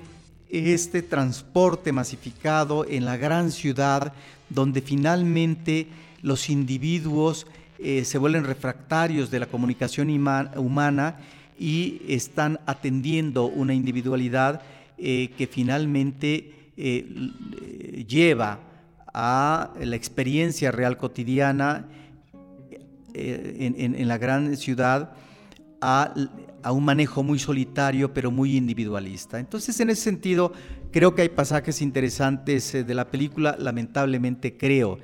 [0.48, 4.12] este transporte masificado en la gran ciudad,
[4.48, 5.88] donde finalmente
[6.22, 7.46] los individuos
[7.86, 11.16] eh, se vuelven refractarios de la comunicación humana
[11.58, 14.62] y están atendiendo una individualidad
[14.96, 17.04] eh, que finalmente eh,
[18.08, 18.58] lleva
[19.12, 21.86] a la experiencia real cotidiana
[23.12, 25.12] en, la gran ciudad
[25.82, 26.14] a,
[26.62, 29.38] a, un manejo muy solitario pero muy individualista.
[29.38, 30.54] Entonces en ese sentido
[30.90, 35.00] creo que hay pasajes interesantes de la película, lamentablemente creo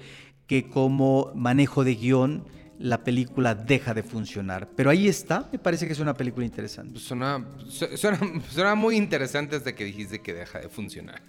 [0.47, 2.45] que como manejo de guion,
[2.81, 4.69] la película deja de funcionar.
[4.75, 6.99] Pero ahí está, me parece que es una película interesante.
[6.99, 8.19] Suena, suena,
[8.51, 11.21] suena muy interesante hasta que dijiste que deja de funcionar.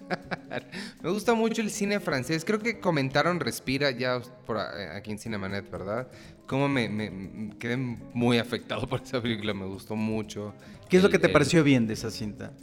[1.04, 2.46] Me gusta mucho el cine francés.
[2.46, 6.08] Creo que comentaron Respira ya por aquí en Cinemanet, ¿verdad?
[6.48, 9.54] Cómo me, quedé muy afectado por esa película.
[9.54, 10.54] Me gustó mucho.
[10.90, 12.54] ¿Qué es lo que te pareció bien de esa cinta?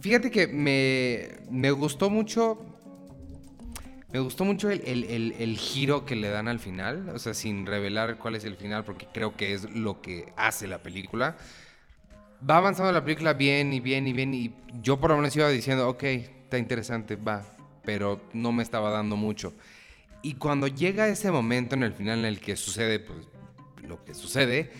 [0.00, 2.75] Fíjate que me, me gustó mucho
[4.16, 8.34] me gustó mucho el, giro que le dan al final, o sea, sin revelar cuál
[8.34, 11.36] es el final, porque creo que es lo que hace la película.
[12.48, 15.50] Va avanzando la película bien y bien y bien, y yo por lo menos iba
[15.50, 17.44] diciendo, ok, está interesante, va,
[17.84, 19.52] pero no me estaba dando mucho.
[20.22, 23.28] Y cuando llega ese momento en el final en el que sucede pues,
[23.86, 24.70] lo que sucede,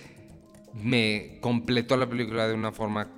[0.72, 3.10] me completó la película de una forma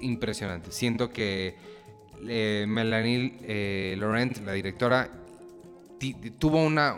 [0.00, 0.72] impresionante.
[0.72, 1.56] Siento que
[2.28, 5.10] eh, Melanie eh, Laurent, la directora,
[6.38, 6.96] tuvo una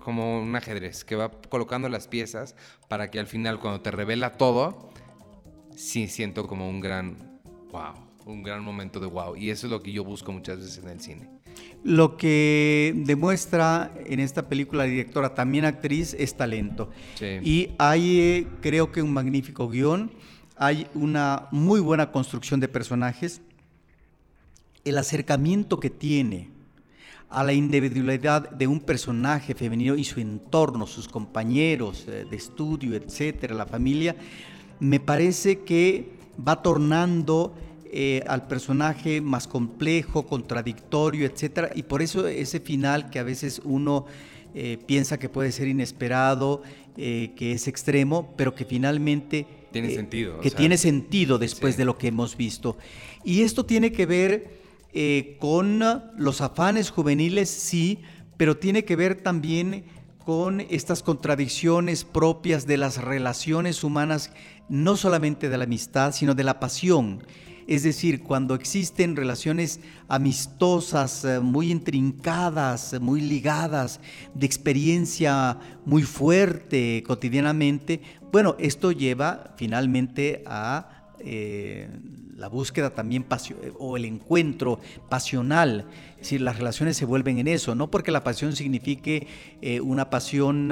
[0.00, 2.54] como un ajedrez que va colocando las piezas
[2.88, 4.90] para que al final cuando te revela todo,
[5.74, 7.94] sí siento como un gran wow,
[8.26, 9.36] un gran momento de wow.
[9.36, 11.30] Y eso es lo que yo busco muchas veces en el cine.
[11.84, 16.90] Lo que demuestra en esta película la directora, también actriz, es talento.
[17.20, 20.10] Y hay, eh, creo que un magnífico guion,
[20.56, 23.42] hay una muy buena construcción de personajes
[24.84, 26.50] el acercamiento que tiene
[27.32, 32.94] a la individualidad de un personaje femenino y su entorno, sus compañeros eh, de estudio,
[32.94, 34.14] etcétera, la familia,
[34.80, 36.10] me parece que
[36.46, 37.54] va tornando
[37.90, 43.62] eh, al personaje más complejo, contradictorio, etcétera, y por eso ese final que a veces
[43.64, 44.04] uno
[44.54, 46.62] eh, piensa que puede ser inesperado,
[46.94, 52.08] que es extremo, pero que finalmente tiene sentido, que tiene sentido después de lo que
[52.08, 52.76] hemos visto.
[53.24, 54.61] Y esto tiene que ver
[54.92, 55.82] eh, con
[56.16, 58.00] los afanes juveniles, sí,
[58.36, 59.84] pero tiene que ver también
[60.24, 64.32] con estas contradicciones propias de las relaciones humanas,
[64.68, 67.24] no solamente de la amistad, sino de la pasión.
[67.66, 74.00] Es decir, cuando existen relaciones amistosas, eh, muy intrincadas, muy ligadas,
[74.34, 78.02] de experiencia muy fuerte cotidianamente,
[78.32, 81.88] bueno, esto lleva finalmente a eh,
[82.36, 83.24] la búsqueda también
[83.78, 88.24] o el encuentro pasional, es decir, las relaciones se vuelven en eso, no porque la
[88.24, 89.28] pasión signifique
[89.60, 90.70] eh, una pasión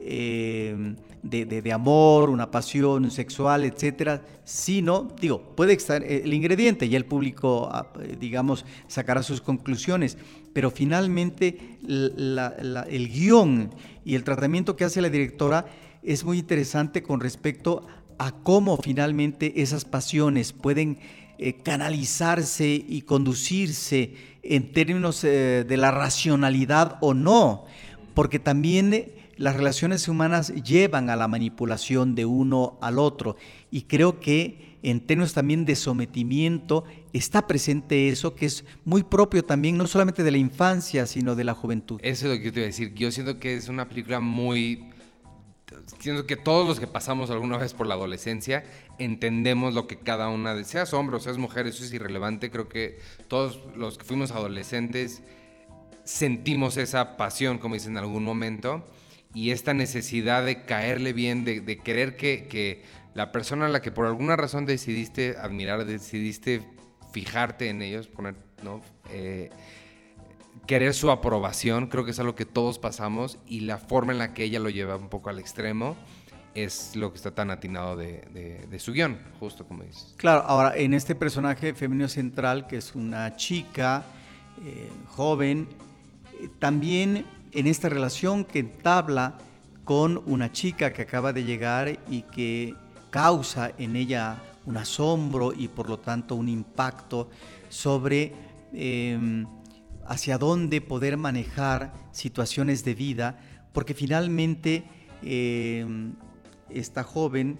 [0.00, 6.96] eh, de, amor, una pasión sexual, etcétera, sino, digo, puede estar eh, el ingrediente y
[6.96, 10.18] el público, ah, digamos, sacará sus conclusiones,
[10.52, 13.70] pero finalmente el guion
[14.04, 15.66] y el tratamiento que hace la directora
[16.02, 17.86] es muy interesante con respecto
[18.18, 20.98] a cómo finalmente esas pasiones pueden
[21.38, 27.64] eh, canalizarse y conducirse en términos eh, de la racionalidad o no,
[28.14, 33.36] porque también eh, las relaciones humanas llevan a la manipulación de uno al otro
[33.70, 39.44] y creo que en términos también de sometimiento está presente eso que es muy propio
[39.44, 42.00] también no solamente de la infancia sino de la juventud.
[42.02, 42.94] Eso es lo que yo te iba a decir.
[42.94, 44.86] Yo siento que es una película muy
[45.98, 48.64] siento que todos los que pasamos alguna vez por la adolescencia
[48.98, 52.50] entendemos lo que cada una de, seas hombre o seas mujer, eso es irrelevante.
[52.50, 52.98] Creo que
[53.28, 55.22] todos los que fuimos adolescentes
[56.04, 58.84] sentimos esa pasión, como dicen en algún momento,
[59.34, 64.06] y esta necesidad de caerle bien, de, querer que, la persona a la que por
[64.06, 66.62] alguna razón decidiste admirar, decidiste
[67.12, 68.82] fijarte en ellos, poner, ¿no?
[69.10, 69.50] Eh,
[70.66, 74.34] querer su aprobación, creo que es algo que todos pasamos y la forma en la
[74.34, 75.96] que ella lo lleva un poco al extremo
[76.54, 80.14] es lo que está tan atinado de, su guion, justo como dices.
[80.16, 84.04] Claro, ahora en este personaje femenino central, que es una chica
[84.64, 85.68] eh, joven,
[86.40, 89.38] eh, también en esta relación que entabla
[89.84, 92.74] con una chica que acaba de llegar y que
[93.10, 97.30] causa en ella un asombro y por lo tanto un impacto
[97.68, 98.32] sobre
[98.72, 99.46] em,
[100.08, 103.38] hacia dónde poder manejar situaciones de vida,
[103.72, 104.84] porque finalmente
[105.22, 106.14] em,
[106.70, 107.58] esta joven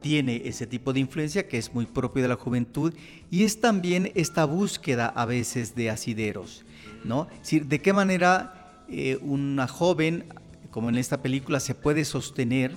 [0.00, 2.94] tiene ese tipo de influencia que es muy propio de la juventud
[3.30, 6.64] y es también esta búsqueda a veces de asideros,
[7.04, 7.28] ¿no?
[7.50, 10.24] De qué manera eh, una joven,
[10.70, 12.76] como en esta película, se puede sostener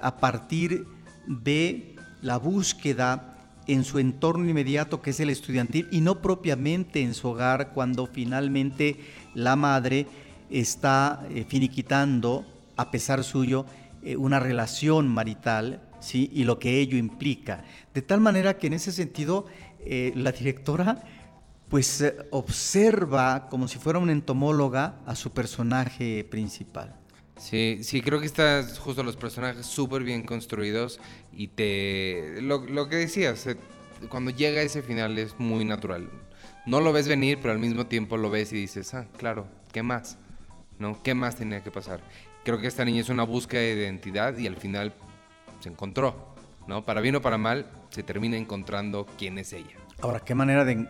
[0.00, 0.86] a partir
[1.26, 3.37] de la búsqueda
[3.68, 8.06] en su entorno inmediato que es el estudiantil y no propiamente en su hogar cuando
[8.06, 8.96] finalmente
[9.34, 10.06] la madre
[10.50, 12.44] está eh, finiquitando,
[12.76, 13.66] a pesar suyo,
[14.02, 16.30] eh, una relación marital ¿sí?
[16.32, 17.64] y lo que ello implica.
[17.94, 19.46] De tal manera que en ese sentido
[19.80, 21.04] eh, la directora
[21.68, 26.94] pues observa como si fuera una entomóloga a su personaje principal.
[27.38, 31.00] Sí, sí, creo que están justo los personajes súper bien construidos
[31.32, 32.42] y te...
[32.42, 33.48] Lo, que decías,
[34.08, 36.08] cuando llega ese final es muy natural.
[36.66, 39.82] no lo ves venir, pero al mismo tiempo lo ves y dices, ah, claro, ¿qué
[39.82, 40.18] más?
[40.78, 41.00] ¿No?
[41.02, 42.00] ¿Qué más tenía que pasar?
[42.44, 44.92] Creo que esta niña es una búsqueda de identidad y al final
[45.60, 46.34] se encontró,
[46.66, 46.84] ¿no?
[46.84, 49.76] Para bien o para mal, se termina encontrando quién es ella.
[50.00, 50.86] Ahora, qué manera de,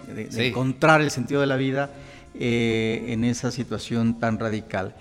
[0.49, 1.91] encontrar el sentido de la vida
[2.35, 4.95] eh, en esa situación tan radical.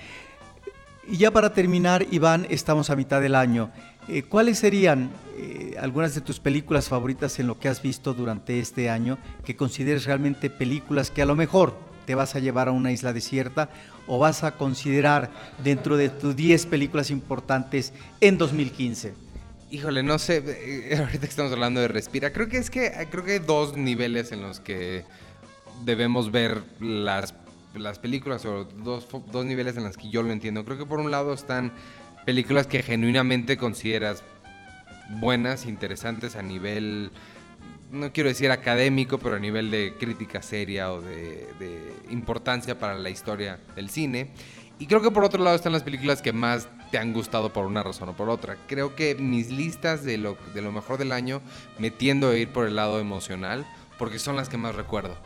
[1.09, 3.71] Y ya para terminar, Iván, estamos a mitad del año.
[4.09, 8.59] Eh, ¿Cuáles serían eh, algunas de tus películas favoritas en lo que has visto durante
[8.59, 12.73] este año que consideres realmente películas que a lo mejor te vas a llevar a
[12.73, 13.69] una isla desierta
[14.05, 15.31] o vas a considerar
[15.63, 19.13] dentro de tus 10 películas importantes en 2015?
[19.71, 23.33] Híjole, no sé, eh, ahorita estamos hablando de Respira, creo que es que creo que
[23.33, 25.05] hay dos niveles en los que
[25.85, 27.33] debemos ver las
[27.79, 30.65] las películas, o dos, dos niveles en los que yo lo entiendo.
[30.65, 31.71] Creo que por un lado están
[32.25, 34.23] películas que genuinamente consideras
[35.09, 37.11] buenas, interesantes a nivel,
[37.91, 41.47] no quiero decir académico, pero a nivel de crítica seria o de,
[42.09, 44.31] importancia para la historia del cine.
[44.79, 47.65] Y creo que por otro lado están las películas que más te han gustado por
[47.65, 48.57] una razón o por otra.
[48.67, 51.41] Creo que mis listas de lo, de lo mejor del año
[51.79, 53.65] me tiendo a ir por el lado emocional
[53.97, 55.17] porque son las que más recuerdo.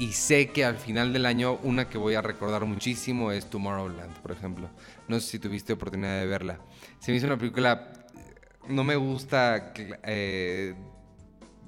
[0.00, 4.16] Y sé que al final del año una que voy a recordar muchísimo es Tomorrowland,
[4.20, 4.70] por ejemplo.
[5.08, 6.58] No sé si tuviste oportunidad de verla.
[7.00, 7.92] Se me hizo una película...
[8.66, 10.74] No me gusta eh,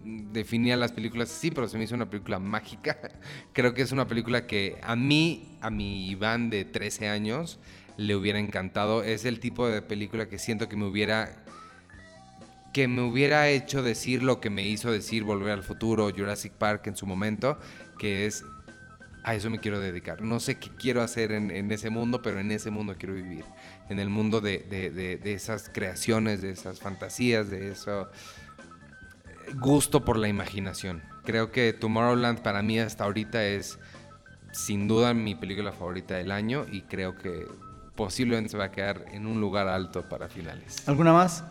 [0.03, 2.97] definir las películas así, pero se me hizo una película mágica.
[3.53, 7.59] Creo que es una película que a mí, a mi Iván de 13 años,
[7.99, 9.03] le hubiera encantado.
[9.03, 11.42] Es el tipo de película que siento que me hubiera
[12.73, 16.87] que me hubiera hecho decir lo que me hizo decir Volver al Futuro, Jurassic Park
[16.87, 17.59] en su momento,
[17.99, 18.45] que es
[19.25, 20.23] a eso me quiero dedicar.
[20.23, 23.45] No sé qué quiero hacer en, ese mundo, pero en ese mundo quiero vivir.
[23.89, 28.09] En el mundo de, esas creaciones, de esas fantasías, de eso
[29.55, 31.03] gusto por la imaginación.
[31.25, 33.79] Creo que Tomorrowland para mí hasta ahorita es
[34.53, 37.47] sin duda mi película favorita del año y creo que
[37.95, 40.89] posiblemente se va a quedar en un lugar alto para finales.
[40.89, 41.45] ¿Alguna más?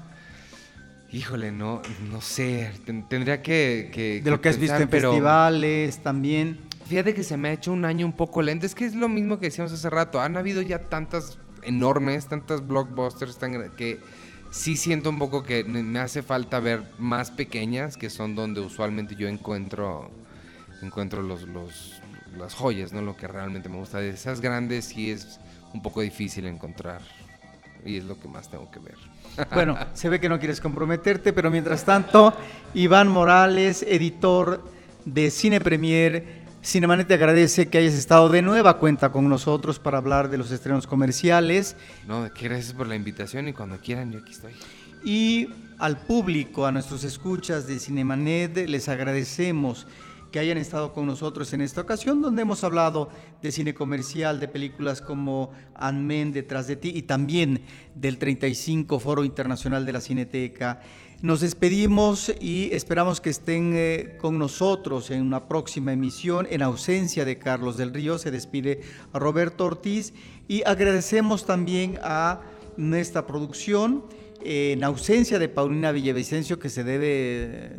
[1.11, 2.71] Híjole, no, no sé.
[2.85, 4.21] Tendría que.
[4.23, 6.59] de lo que has visto en festivales también.
[6.85, 8.65] Fíjate que se me ha hecho un año un poco lento.
[8.65, 10.21] Es que es lo mismo que decíamos hace rato.
[10.21, 13.99] Han habido ya tantas enormes, tantas blockbusters tan que
[14.51, 19.15] sí siento un poco que me hace falta ver más pequeñas, que son donde usualmente
[19.15, 20.11] yo encuentro
[20.81, 22.01] encuentro los, los
[22.37, 23.01] las joyas, ¿no?
[23.01, 23.99] Lo que realmente me gusta.
[23.99, 25.39] De esas grandes sí es
[25.73, 27.01] un poco difícil encontrar.
[27.85, 28.97] Y es lo que más tengo que ver.
[29.53, 32.33] Bueno, se ve que no quieres comprometerte, pero mientras tanto,
[32.73, 34.63] Iván Morales, editor
[35.05, 39.97] de Cine Premier, Cinemanet te agradece que hayas estado de nueva cuenta con nosotros para
[39.97, 41.75] hablar de los estrenos comerciales.
[42.07, 44.53] No, gracias por la invitación y cuando quieran yo aquí estoy.
[45.03, 49.87] Y al público, a nuestros escuchas de Cinemanet, les agradecemos
[50.31, 53.09] que hayan estado con nosotros en esta ocasión, donde hemos hablado
[53.41, 57.61] de cine comercial, de películas como Anmen detrás de ti y también
[57.93, 60.81] del 35 Foro Internacional de la Cineteca.
[61.21, 66.47] Nos despedimos y esperamos que estén eh, con nosotros en una próxima emisión.
[66.49, 68.81] En ausencia de Carlos del Río, se despide
[69.13, 70.13] a Roberto Ortiz
[70.47, 72.41] y agradecemos también a
[72.77, 74.05] nuestra producción,
[74.43, 77.75] en ausencia de Paulina Villavicencio, que se debe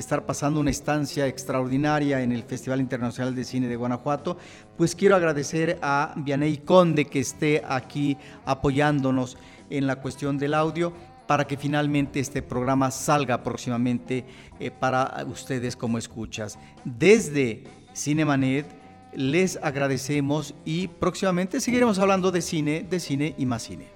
[0.00, 4.36] estar pasando una estancia extraordinaria en el Festival Internacional de Cine de Guanajuato,
[4.76, 9.36] pues quiero agradecer a Vianey Conde que esté aquí apoyándonos
[9.70, 10.92] en la cuestión del audio
[11.26, 14.24] para que finalmente este programa salga próximamente
[14.60, 16.58] eh, para ustedes como escuchas.
[16.84, 18.66] Desde Cinemanet
[19.14, 23.95] les agradecemos y próximamente seguiremos hablando de cine, de cine y más cine.